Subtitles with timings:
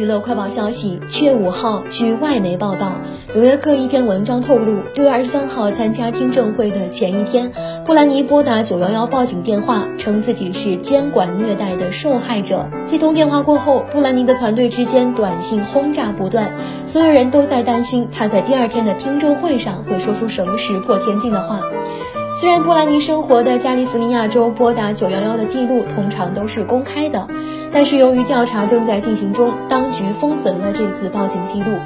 [0.00, 2.86] 娱乐快报消息，七月五号，据外媒报道，
[3.34, 7.52] 《纽约客》一篇文章透露，六月二十三号参加听证会的前一天，
[7.84, 12.66] 布兰妮拨打九幺幺报警电话，称自己是监管虐待的受害者。
[12.86, 16.50] 接通电话过后，布兰妮的团队之间短信轰炸不断，
[16.86, 21.60] 所有人都在担心她在第二天的听证会上会说出什么石破天惊的话。
[22.40, 27.26] 虽然布兰妮生活的加利福尼亚州拨打九幺幺的记录通常都是公开的。
[27.72, 31.76] 但是由于调查正在进行中，当局封存了这次报警记录。